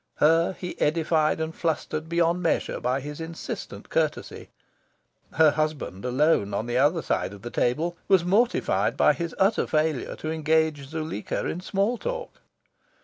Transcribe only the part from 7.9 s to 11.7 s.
was mortified by his utter failure to engage Zuleika in